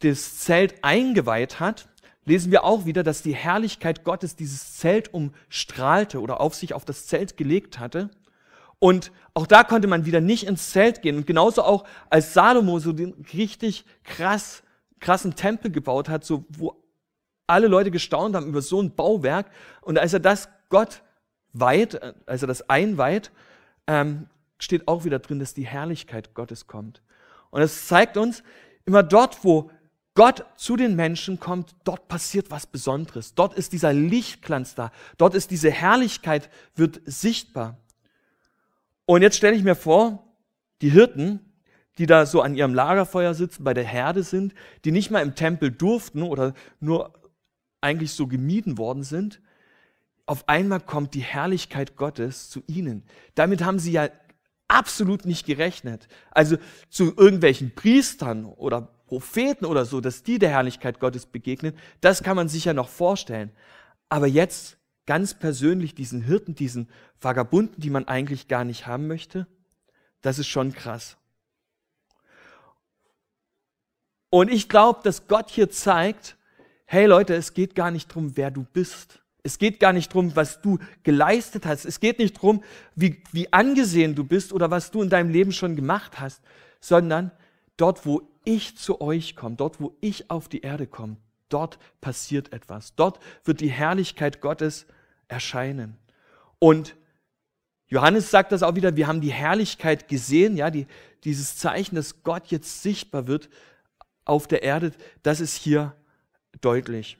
[0.00, 1.88] das Zelt eingeweiht hat,
[2.24, 6.84] lesen wir auch wieder, dass die Herrlichkeit Gottes dieses Zelt umstrahlte oder auf sich auf
[6.84, 8.10] das Zelt gelegt hatte.
[8.78, 11.16] Und auch da konnte man wieder nicht ins Zelt gehen.
[11.16, 14.62] Und genauso auch als Salomo so den richtig krass,
[14.98, 16.81] krassen Tempel gebaut hat, so wo
[17.52, 19.46] alle Leute gestaunt haben über so ein Bauwerk.
[19.82, 21.02] Und als er das Gott
[21.52, 23.30] weiht, als er das einweiht,
[23.86, 24.26] ähm,
[24.58, 27.02] steht auch wieder drin, dass die Herrlichkeit Gottes kommt.
[27.50, 28.42] Und es zeigt uns,
[28.84, 29.70] immer dort, wo
[30.14, 33.34] Gott zu den Menschen kommt, dort passiert was Besonderes.
[33.34, 34.92] Dort ist dieser Lichtglanz da.
[35.16, 37.78] Dort ist diese Herrlichkeit, wird sichtbar.
[39.06, 40.22] Und jetzt stelle ich mir vor,
[40.82, 41.40] die Hirten,
[41.98, 45.34] die da so an ihrem Lagerfeuer sitzen, bei der Herde sind, die nicht mal im
[45.34, 47.12] Tempel durften oder nur
[47.82, 49.40] eigentlich so gemieden worden sind,
[50.26, 53.02] auf einmal kommt die Herrlichkeit Gottes zu ihnen.
[53.34, 54.08] Damit haben sie ja
[54.68, 56.08] absolut nicht gerechnet.
[56.30, 56.56] Also
[56.88, 62.36] zu irgendwelchen Priestern oder Propheten oder so, dass die der Herrlichkeit Gottes begegnen, das kann
[62.36, 63.50] man sich ja noch vorstellen.
[64.08, 66.88] Aber jetzt ganz persönlich diesen Hirten, diesen
[67.20, 69.46] Vagabunden, die man eigentlich gar nicht haben möchte,
[70.22, 71.18] das ist schon krass.
[74.30, 76.38] Und ich glaube, dass Gott hier zeigt,
[76.86, 79.20] hey Leute, es geht gar nicht darum, wer du bist.
[79.42, 81.84] Es geht gar nicht darum, was du geleistet hast.
[81.84, 82.62] Es geht nicht darum,
[82.94, 86.42] wie, wie angesehen du bist oder was du in deinem Leben schon gemacht hast,
[86.80, 87.32] sondern
[87.76, 91.16] dort, wo ich zu euch komme, dort, wo ich auf die Erde komme,
[91.48, 92.94] dort passiert etwas.
[92.94, 94.86] Dort wird die Herrlichkeit Gottes
[95.28, 95.98] erscheinen.
[96.58, 96.96] Und
[97.88, 100.86] Johannes sagt das auch wieder, wir haben die Herrlichkeit gesehen, ja, die,
[101.24, 103.50] dieses Zeichen, dass Gott jetzt sichtbar wird
[104.24, 104.92] auf der Erde,
[105.22, 105.94] das ist hier
[106.60, 107.18] deutlich.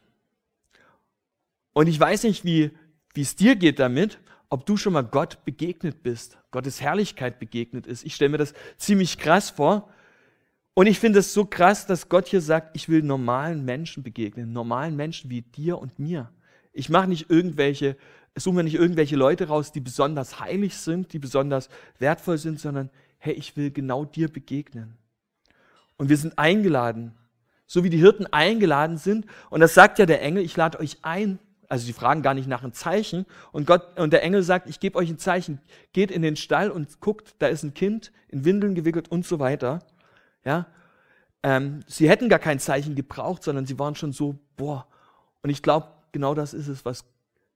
[1.73, 2.71] Und ich weiß nicht, wie,
[3.16, 4.18] es dir geht damit,
[4.51, 8.05] ob du schon mal Gott begegnet bist, Gottes Herrlichkeit begegnet ist.
[8.05, 9.88] Ich stelle mir das ziemlich krass vor.
[10.75, 14.53] Und ich finde es so krass, dass Gott hier sagt, ich will normalen Menschen begegnen,
[14.53, 16.31] normalen Menschen wie dir und mir.
[16.73, 17.97] Ich mache nicht irgendwelche,
[18.35, 21.68] suche mir nicht irgendwelche Leute raus, die besonders heilig sind, die besonders
[21.99, 24.97] wertvoll sind, sondern hey, ich will genau dir begegnen.
[25.97, 27.14] Und wir sind eingeladen,
[27.72, 29.24] so wie die Hirten eingeladen sind.
[29.48, 31.38] Und das sagt ja der Engel, ich lade euch ein.
[31.70, 33.24] Also sie fragen gar nicht nach einem Zeichen.
[33.50, 35.58] Und Gott und der Engel sagt, ich gebe euch ein Zeichen.
[35.94, 39.38] Geht in den Stall und guckt, da ist ein Kind in Windeln gewickelt und so
[39.38, 39.78] weiter.
[40.44, 40.66] Ja,
[41.42, 44.87] ähm, sie hätten gar kein Zeichen gebraucht, sondern sie waren schon so, boah.
[45.42, 47.06] Und ich glaube, genau das ist es, was,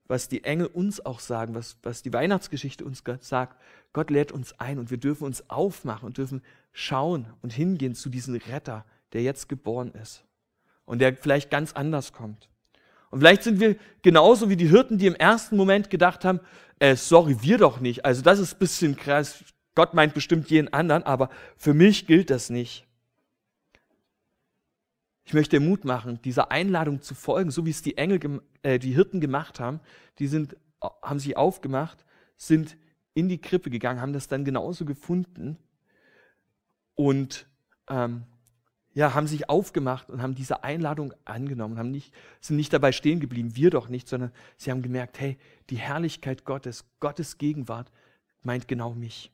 [0.07, 3.61] was die Engel uns auch sagen, was, was die Weihnachtsgeschichte uns sagt.
[3.93, 8.09] Gott lädt uns ein und wir dürfen uns aufmachen und dürfen schauen und hingehen zu
[8.09, 8.83] diesem Retter,
[9.17, 10.23] der jetzt geboren ist
[10.85, 12.49] und der vielleicht ganz anders kommt.
[13.09, 16.39] Und vielleicht sind wir genauso wie die Hirten, die im ersten Moment gedacht haben,
[16.77, 18.05] äh, sorry, wir doch nicht.
[18.05, 22.29] Also das ist ein bisschen krass, Gott meint bestimmt jeden anderen, aber für mich gilt
[22.29, 22.85] das nicht.
[25.25, 28.93] Ich möchte Mut machen, dieser Einladung zu folgen, so wie es die Engel, äh, die
[28.93, 29.79] Hirten gemacht haben.
[30.19, 30.55] Die sind,
[31.01, 32.05] haben sich aufgemacht,
[32.37, 32.77] sind
[33.15, 35.57] in die Krippe gegangen, haben das dann genauso gefunden
[36.93, 37.47] und
[37.89, 38.25] ähm,
[38.97, 43.19] ja, haben sich aufgemacht und haben diese Einladung angenommen, haben nicht, sind nicht dabei stehen
[43.19, 45.37] geblieben, wir doch nicht, sondern sie haben gemerkt, hey,
[45.69, 47.91] die Herrlichkeit Gottes, Gottes Gegenwart
[48.41, 49.31] meint genau mich.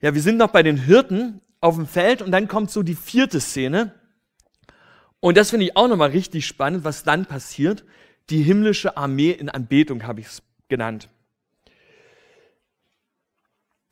[0.00, 2.94] Ja, wir sind noch bei den Hirten auf dem Feld und dann kommt so die
[2.94, 3.92] vierte Szene.
[5.18, 7.84] Und das finde ich auch nochmal richtig spannend, was dann passiert.
[8.30, 11.08] Die himmlische Armee in Anbetung habe ich es genannt.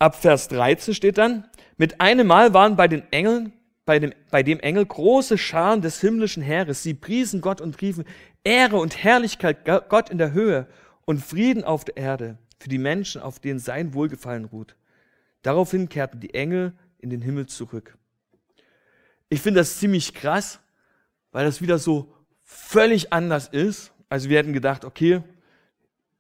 [0.01, 1.45] Ab Vers 13 steht dann,
[1.77, 3.53] mit einem Mal waren bei den Engeln,
[3.85, 6.83] bei dem, bei dem Engel große Scharen des himmlischen Heeres.
[6.83, 8.07] Sie priesen Gott und riefen
[8.43, 10.67] Ehre und Herrlichkeit Gott in der Höhe
[11.05, 14.75] und Frieden auf der Erde für die Menschen, auf denen sein Wohlgefallen ruht.
[15.43, 17.99] Daraufhin kehrten die Engel in den Himmel zurück.
[19.29, 20.61] Ich finde das ziemlich krass,
[21.31, 22.11] weil das wieder so
[22.43, 23.93] völlig anders ist.
[24.09, 25.23] Also wir hätten gedacht, okay,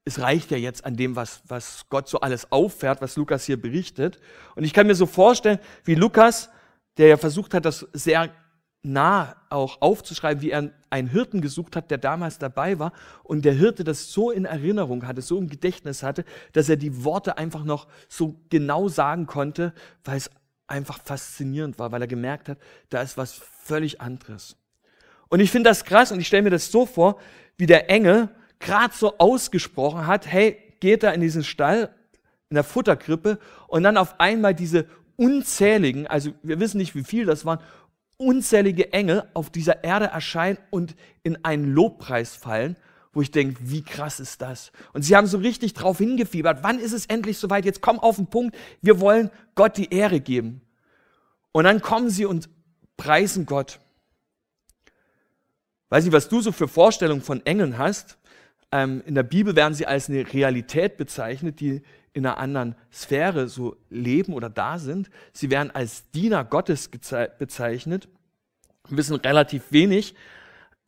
[0.05, 3.61] es reicht ja jetzt an dem, was, was Gott so alles auffährt, was Lukas hier
[3.61, 4.19] berichtet.
[4.55, 6.51] Und ich kann mir so vorstellen, wie Lukas,
[6.97, 8.31] der ja versucht hat, das sehr
[8.83, 13.53] nah auch aufzuschreiben, wie er einen Hirten gesucht hat, der damals dabei war und der
[13.53, 17.65] Hirte das so in Erinnerung hatte, so im Gedächtnis hatte, dass er die Worte einfach
[17.65, 20.31] noch so genau sagen konnte, weil es
[20.67, 22.59] einfach faszinierend war, weil er gemerkt hat,
[22.89, 24.57] da ist was völlig anderes.
[25.29, 27.21] Und ich finde das krass und ich stelle mir das so vor,
[27.57, 31.94] wie der Engel gerade so ausgesprochen hat, hey, geht da in diesen Stall,
[32.49, 37.27] in der Futterkrippe und dann auf einmal diese unzähligen, also wir wissen nicht, wie viel
[37.27, 37.59] das waren,
[38.16, 42.77] unzählige Engel auf dieser Erde erscheinen und in einen Lobpreis fallen
[43.12, 44.70] wo ich denke, wie krass ist das?
[44.92, 46.62] Und sie haben so richtig drauf hingefiebert.
[46.62, 47.64] Wann ist es endlich soweit?
[47.64, 48.57] Jetzt komm auf den Punkt.
[48.81, 50.62] Wir wollen Gott die Ehre geben.
[51.53, 52.49] Und dann kommen sie und
[52.96, 53.81] preisen Gott.
[55.88, 58.16] Weiß nicht, was du so für Vorstellungen von Engeln hast.
[58.72, 63.48] Ähm, in der Bibel werden sie als eine Realität bezeichnet, die in einer anderen Sphäre
[63.48, 65.11] so leben oder da sind.
[65.33, 68.09] Sie werden als Diener Gottes bezeichnet.
[68.88, 70.14] Wissen relativ wenig.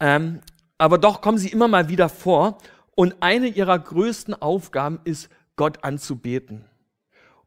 [0.00, 0.40] Ähm,
[0.78, 2.58] aber doch kommen sie immer mal wieder vor.
[2.94, 6.64] Und eine ihrer größten Aufgaben ist, Gott anzubeten.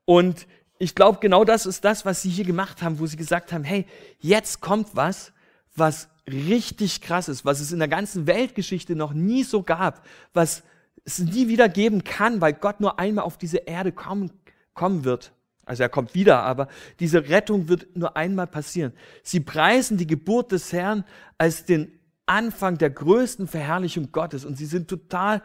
[0.06, 3.52] Und ich glaube, genau das ist das, was sie hier gemacht haben, wo sie gesagt
[3.52, 3.86] haben, hey,
[4.20, 5.34] jetzt kommt was,
[5.76, 10.64] was richtig krass ist, was es in der ganzen Weltgeschichte noch nie so gab, was
[11.04, 14.32] es nie wieder geben kann, weil Gott nur einmal auf diese Erde kommen,
[14.74, 15.34] kommen wird.
[15.66, 16.68] Also er kommt wieder, aber
[17.00, 18.94] diese Rettung wird nur einmal passieren.
[19.24, 21.04] Sie preisen die Geburt des Herrn
[21.38, 21.92] als den
[22.28, 25.44] Anfang der größten Verherrlichung Gottes und sie sind total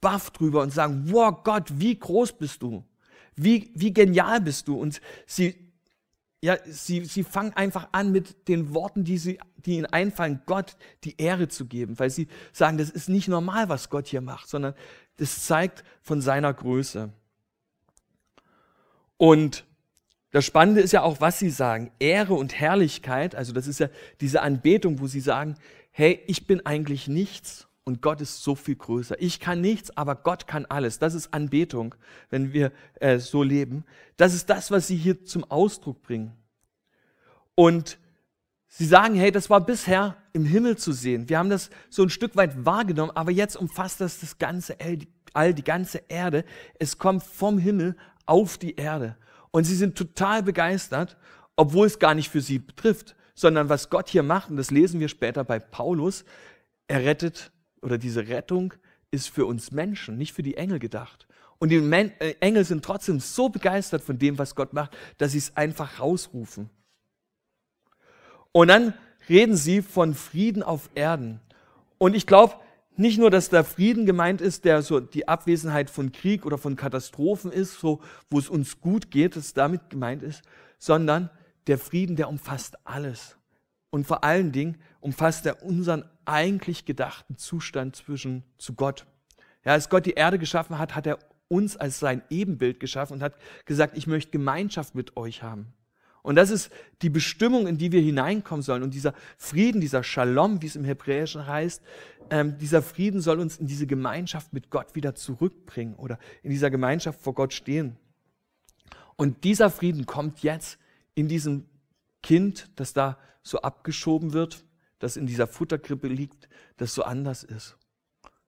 [0.00, 2.84] baff drüber und sagen, wow Gott, wie groß bist du?
[3.34, 4.76] Wie, wie genial bist du?
[4.76, 5.67] Und sie,
[6.40, 10.76] ja, sie, sie fangen einfach an mit den Worten, die, sie, die ihnen einfallen, Gott
[11.04, 14.48] die Ehre zu geben, weil sie sagen, das ist nicht normal, was Gott hier macht,
[14.48, 14.74] sondern
[15.16, 17.12] das zeigt von seiner Größe.
[19.16, 19.64] Und
[20.30, 21.90] das Spannende ist ja auch, was sie sagen.
[21.98, 23.88] Ehre und Herrlichkeit, also das ist ja
[24.20, 25.56] diese Anbetung, wo sie sagen,
[25.90, 29.16] hey, ich bin eigentlich nichts und Gott ist so viel größer.
[29.18, 30.98] Ich kann nichts, aber Gott kann alles.
[30.98, 31.94] Das ist Anbetung,
[32.28, 32.70] wenn wir
[33.00, 33.82] äh, so leben.
[34.18, 36.32] Das ist das, was sie hier zum Ausdruck bringen.
[37.54, 37.98] Und
[38.66, 41.30] sie sagen, hey, das war bisher im Himmel zu sehen.
[41.30, 44.76] Wir haben das so ein Stück weit wahrgenommen, aber jetzt umfasst das das ganze,
[45.32, 46.44] all die ganze Erde.
[46.78, 47.96] Es kommt vom Himmel
[48.26, 49.16] auf die Erde.
[49.50, 51.16] Und sie sind total begeistert,
[51.56, 54.98] obwohl es gar nicht für sie betrifft sondern was Gott hier macht, und das lesen
[54.98, 56.24] wir später bei Paulus,
[56.88, 58.74] er rettet oder diese Rettung
[59.10, 61.26] ist für uns Menschen, nicht für die Engel gedacht.
[61.58, 65.32] Und die Men äh, Engel sind trotzdem so begeistert von dem, was Gott macht, dass
[65.32, 66.70] sie es einfach rausrufen.
[68.52, 68.94] Und dann
[69.28, 71.40] reden sie von Frieden auf Erden.
[71.98, 72.54] Und ich glaube
[72.96, 76.74] nicht nur, dass da Frieden gemeint ist, der so die Abwesenheit von Krieg oder von
[76.74, 80.42] Katastrophen ist, so wo es uns gut geht, dass damit gemeint ist,
[80.78, 81.30] sondern
[81.68, 83.37] der Frieden, der umfasst alles.
[83.90, 89.06] Und vor allen Dingen umfasst er unseren eigentlich gedachten Zustand zwischen zu Gott.
[89.64, 93.22] Ja, als Gott die Erde geschaffen hat, hat er uns als sein Ebenbild geschaffen und
[93.22, 95.72] hat gesagt, ich möchte Gemeinschaft mit euch haben.
[96.22, 96.70] Und das ist
[97.00, 98.82] die Bestimmung, in die wir hineinkommen sollen.
[98.82, 101.82] Und dieser Frieden, dieser Shalom, wie es im Hebräischen heißt,
[102.30, 106.70] ähm, dieser Frieden soll uns in diese Gemeinschaft mit Gott wieder zurückbringen oder in dieser
[106.70, 107.96] Gemeinschaft vor Gott stehen.
[109.16, 110.78] Und dieser Frieden kommt jetzt
[111.14, 111.64] in diesem
[112.22, 114.64] Kind, das da so abgeschoben wird,
[114.98, 117.76] das in dieser Futterkrippe liegt, das so anders ist,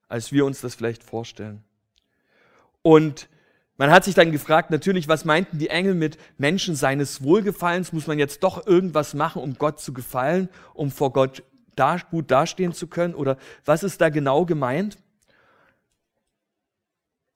[0.09, 1.65] als wir uns das vielleicht vorstellen.
[2.83, 3.29] Und
[3.81, 7.95] Man hat sich dann gefragt, natürlich, was meinten die Engel mit Menschen seines Wohlgefallens?
[7.95, 11.43] Muss man jetzt doch irgendwas machen, um Gott zu gefallen, um vor Gott
[11.77, 13.15] da, gut dastehen zu können?
[13.15, 14.99] Oder was ist da genau gemeint?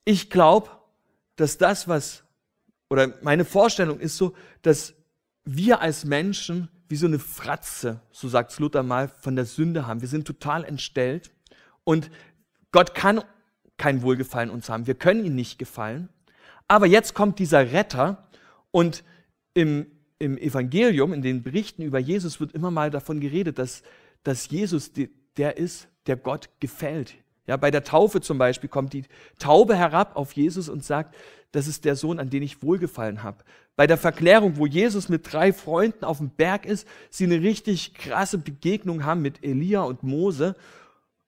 [0.03, 0.69] Ich glaube,
[1.35, 2.23] dass das, was,
[2.91, 4.93] oder meine Vorstellung ist so, dass
[5.45, 10.01] wir als Menschen wie so eine Fratze, so sagt Luther mal, von der Sünde haben.
[10.01, 11.31] Wir sind total entstellt
[11.83, 12.11] und
[12.71, 13.23] Gott kann
[13.77, 14.87] kein Wohlgefallen uns haben.
[14.87, 16.09] Wir können ihm nicht gefallen.
[16.67, 18.27] Aber jetzt kommt dieser Retter
[18.71, 19.03] und
[19.53, 19.87] im,
[20.19, 23.83] im Evangelium, in den Berichten über Jesus wird immer mal davon geredet, dass,
[24.23, 24.91] dass Jesus
[25.37, 27.15] der ist, der Gott gefällt.
[27.47, 29.05] Ja, bei der Taufe zum Beispiel kommt die
[29.37, 31.15] Taube herab auf Jesus und sagt,
[31.51, 33.43] das ist der Sohn, an den ich wohlgefallen habe.
[33.75, 37.93] Bei der Verklärung, wo Jesus mit drei Freunden auf dem Berg ist, sie eine richtig
[37.93, 40.55] krasse Begegnung haben mit Elia und Mose.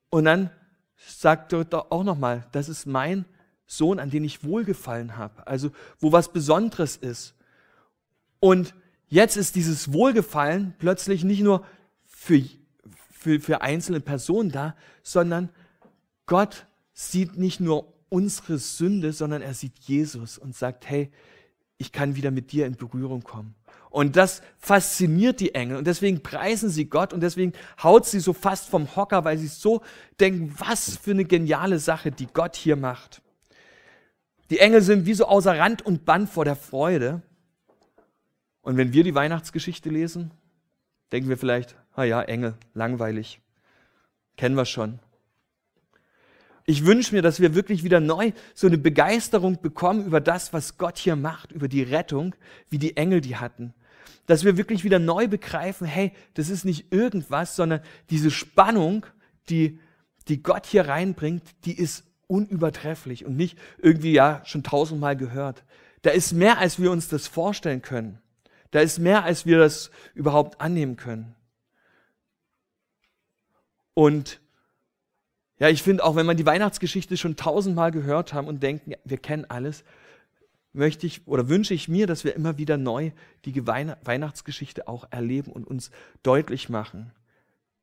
[0.09, 0.49] Und dann
[0.97, 3.25] sagt er auch nochmal, das ist mein
[3.67, 5.45] Sohn, an den ich wohlgefallen habe.
[5.45, 7.35] Also wo was Besonderes ist.
[8.39, 8.73] Und
[9.09, 11.65] jetzt ist dieses Wohlgefallen plötzlich nicht nur
[12.05, 12.43] für,
[13.11, 15.49] für, für einzelne Personen da, sondern
[16.27, 21.11] Gott sieht nicht nur unsere Sünde, sondern er sieht Jesus und sagt, hey,
[21.77, 23.55] ich kann wieder mit dir in Berührung kommen.
[23.89, 28.33] Und das fasziniert die Engel und deswegen preisen sie Gott und deswegen haut sie so
[28.33, 29.81] fast vom Hocker, weil sie so
[30.19, 33.21] denken, was für eine geniale Sache, die Gott hier macht.
[34.49, 37.21] Die Engel sind wie so außer Rand und Band vor der Freude.
[38.61, 40.31] Und wenn wir die Weihnachtsgeschichte lesen,
[41.11, 43.39] denken wir vielleicht, ah ja, Engel, langweilig.
[44.35, 44.99] Kennen wir schon.
[46.69, 50.77] Ich wünsche mir, dass wir wirklich wieder neu so eine Begeisterung bekommen über das, was
[50.77, 52.35] Gott hier macht, über die Rettung,
[52.69, 53.73] wie die Engel die hatten.
[54.25, 59.05] Dass wir wirklich wieder neu begreifen, hey, das ist nicht irgendwas, sondern diese Spannung,
[59.47, 59.79] die,
[60.27, 65.63] die Gott hier reinbringt, die ist unübertrefflich und nicht irgendwie ja schon tausendmal gehört.
[66.01, 68.19] Da ist mehr, als wir uns das vorstellen können.
[68.71, 71.33] Da ist mehr, als wir das überhaupt annehmen können.
[73.93, 74.41] Und
[75.59, 79.17] ja, ich finde auch, wenn man die Weihnachtsgeschichte schon tausendmal gehört haben und denken, wir
[79.17, 79.83] kennen alles,
[80.73, 83.11] möchte ich oder wünsche ich mir, dass wir immer wieder neu
[83.45, 85.91] die Weihnachtsgeschichte auch erleben und uns
[86.23, 87.11] deutlich machen,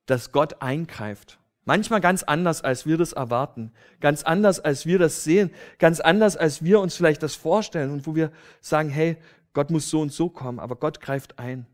[0.06, 5.24] dass Gott eingreift Manchmal ganz anders, als wir das erwarten, ganz anders, als wir das
[5.24, 9.16] sehen, ganz anders, als wir uns vielleicht das vorstellen und wo wir sagen, hey,
[9.54, 11.66] Gott muss so und so kommen, aber Gott greift ein.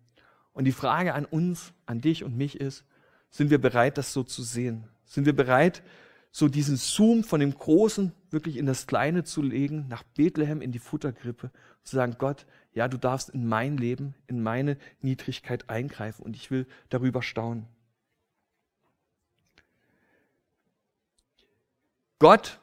[0.53, 2.85] Und die Frage an uns, an dich und mich ist,
[3.31, 4.85] sind wir bereit, das so zu sehen?
[5.11, 5.83] Sind wir bereit,
[6.31, 10.70] so diesen Zoom von dem Großen wirklich in das Kleine zu legen, nach Bethlehem in
[10.70, 11.51] die Futtergrippe,
[11.83, 16.53] zu sagen, Gott, ja, du darfst in mein Leben, in meine Niedrigkeit eingreifen und ich
[16.53, 17.66] will darüber staunen.
[22.20, 22.61] Gott,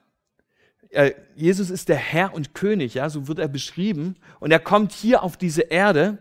[0.91, 4.15] äh, Jesus ist der Herr und König, ja, so wird er beschrieben.
[4.39, 6.19] Und er kommt hier auf diese Erde.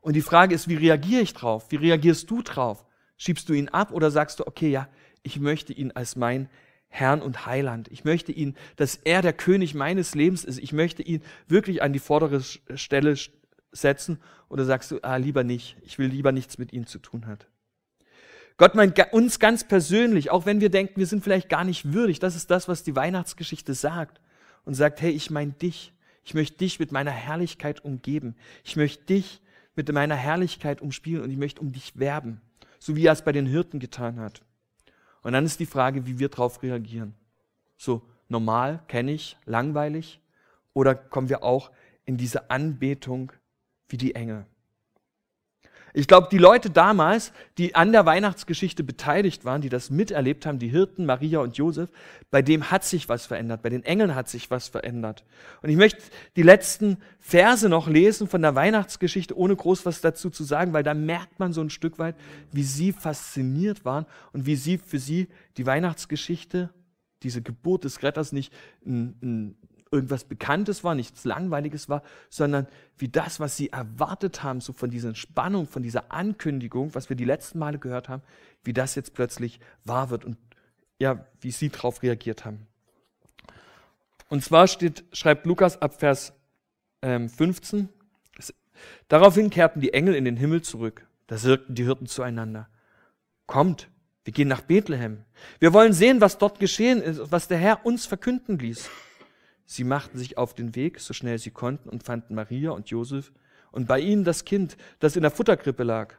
[0.00, 1.70] Und die Frage ist, wie reagiere ich drauf?
[1.70, 2.84] Wie reagierst du drauf?
[3.16, 4.88] Schiebst du ihn ab oder sagst du, okay, ja,
[5.24, 6.48] ich möchte ihn als mein
[6.88, 7.88] Herrn und Heiland.
[7.90, 10.58] Ich möchte ihn, dass er der König meines Lebens ist.
[10.58, 13.16] Ich möchte ihn wirklich an die vordere Stelle
[13.72, 14.20] setzen.
[14.48, 15.76] Oder sagst du, ah, lieber nicht.
[15.82, 17.40] Ich will lieber nichts mit ihm zu tun haben.
[18.58, 22.20] Gott meint uns ganz persönlich, auch wenn wir denken, wir sind vielleicht gar nicht würdig.
[22.20, 24.20] Das ist das, was die Weihnachtsgeschichte sagt.
[24.64, 25.92] Und sagt, hey, ich meine dich.
[26.22, 28.36] Ich möchte dich mit meiner Herrlichkeit umgeben.
[28.62, 29.40] Ich möchte dich
[29.74, 32.40] mit meiner Herrlichkeit umspielen und ich möchte um dich werben.
[32.78, 34.42] So wie er es bei den Hirten getan hat.
[35.24, 37.14] Und dann ist die Frage, wie wir darauf reagieren.
[37.76, 40.20] So normal, kenne ich, langweilig?
[40.74, 41.72] Oder kommen wir auch
[42.04, 43.32] in diese Anbetung
[43.88, 44.46] wie die Engel?
[45.96, 50.58] Ich glaube, die Leute damals, die an der Weihnachtsgeschichte beteiligt waren, die das miterlebt haben,
[50.58, 51.88] die Hirten, Maria und Josef,
[52.32, 55.24] bei dem hat sich was verändert, bei den Engeln hat sich was verändert.
[55.62, 56.02] Und ich möchte
[56.34, 60.82] die letzten Verse noch lesen von der Weihnachtsgeschichte, ohne groß was dazu zu sagen, weil
[60.82, 62.16] da merkt man so ein Stück weit,
[62.50, 66.70] wie sie fasziniert waren und wie sie für sie die Weihnachtsgeschichte,
[67.22, 68.52] diese Geburt des Retters nicht
[68.84, 69.56] ein, ein
[69.94, 72.66] irgendwas Bekanntes war, nichts Langweiliges war, sondern
[72.98, 77.16] wie das, was sie erwartet haben, so von dieser Spannung, von dieser Ankündigung, was wir
[77.16, 78.22] die letzten Male gehört haben,
[78.64, 80.36] wie das jetzt plötzlich wahr wird und
[80.98, 82.66] ja, wie sie darauf reagiert haben.
[84.28, 86.32] Und zwar steht, schreibt Lukas ab Vers
[87.02, 87.88] ähm, 15,
[89.08, 91.06] daraufhin kehrten die Engel in den Himmel zurück.
[91.26, 92.68] Da sagten die Hirten zueinander,
[93.46, 93.88] kommt,
[94.24, 95.24] wir gehen nach Bethlehem.
[95.60, 98.88] Wir wollen sehen, was dort geschehen ist, was der Herr uns verkünden ließ.
[99.66, 103.32] Sie machten sich auf den Weg, so schnell sie konnten, und fanden Maria und Josef
[103.70, 106.14] und bei ihnen das Kind, das in der Futterkrippe lag.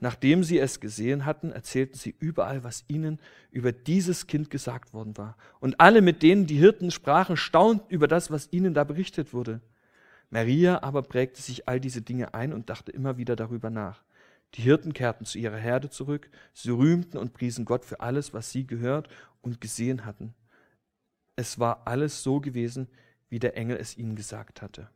[0.00, 3.18] Nachdem sie es gesehen hatten, erzählten sie überall, was ihnen
[3.50, 5.36] über dieses Kind gesagt worden war.
[5.58, 9.60] Und alle, mit denen die Hirten sprachen, staunten über das, was ihnen da berichtet wurde.
[10.30, 14.04] Maria aber prägte sich all diese Dinge ein und dachte immer wieder darüber nach.
[14.54, 18.50] Die Hirten kehrten zu ihrer Herde zurück, sie rühmten und priesen Gott für alles, was
[18.50, 19.08] sie gehört
[19.42, 20.34] und gesehen hatten.
[21.38, 22.88] Es war alles so gewesen,
[23.28, 24.90] wie der Engel es ihnen gesagt hatte.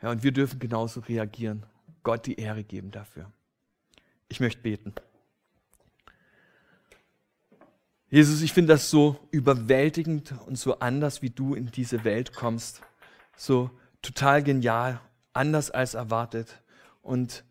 [0.00, 1.66] Ja, und wir dürfen genauso reagieren,
[2.02, 3.30] Gott die Ehre geben dafür.
[4.30, 4.94] Ich möchte beten.
[8.08, 12.80] Jesus, ich finde das so überwältigend und so anders, wie du in diese Welt kommst.
[13.36, 13.70] So
[14.00, 14.98] total genial,
[15.34, 16.62] anders als erwartet.
[17.02, 17.44] Und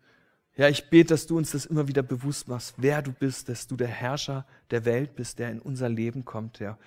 [0.56, 3.68] ja, ich bete, dass du uns das immer wieder bewusst machst, wer du bist, dass
[3.68, 6.78] du der Herrscher der Welt bist, der in unser Leben kommt, der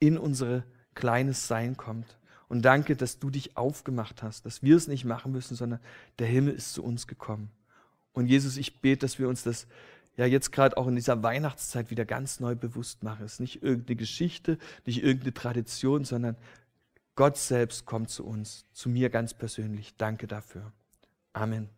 [0.00, 2.18] in unser kleines Sein kommt.
[2.48, 5.80] Und danke, dass du dich aufgemacht hast, dass wir es nicht machen müssen, sondern
[6.18, 7.50] der Himmel ist zu uns gekommen.
[8.12, 9.66] Und Jesus, ich bete, dass wir uns das
[10.16, 13.24] ja jetzt gerade auch in dieser Weihnachtszeit wieder ganz neu bewusst machen.
[13.24, 16.36] Es ist nicht irgendeine Geschichte, nicht irgendeine Tradition, sondern
[17.14, 19.96] Gott selbst kommt zu uns, zu mir ganz persönlich.
[19.96, 20.72] Danke dafür.
[21.32, 21.77] Amen.